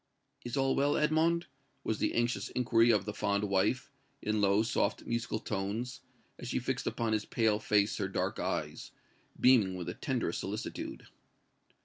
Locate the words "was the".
1.83-2.15